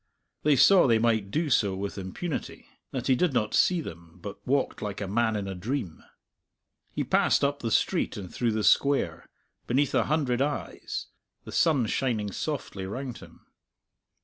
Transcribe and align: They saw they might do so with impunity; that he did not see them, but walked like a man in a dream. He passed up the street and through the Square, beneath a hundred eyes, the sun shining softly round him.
They 0.41 0.55
saw 0.55 0.87
they 0.87 0.97
might 0.97 1.29
do 1.29 1.51
so 1.51 1.75
with 1.75 1.95
impunity; 1.99 2.65
that 2.89 3.05
he 3.05 3.15
did 3.15 3.33
not 3.33 3.53
see 3.53 3.81
them, 3.81 4.17
but 4.19 4.47
walked 4.47 4.81
like 4.81 4.99
a 4.99 5.07
man 5.07 5.35
in 5.35 5.47
a 5.47 5.53
dream. 5.53 6.03
He 6.91 7.03
passed 7.03 7.43
up 7.43 7.59
the 7.59 7.69
street 7.69 8.17
and 8.17 8.33
through 8.33 8.53
the 8.53 8.63
Square, 8.63 9.29
beneath 9.67 9.93
a 9.93 10.05
hundred 10.05 10.41
eyes, 10.41 11.05
the 11.43 11.51
sun 11.51 11.85
shining 11.85 12.31
softly 12.31 12.87
round 12.87 13.19
him. 13.19 13.45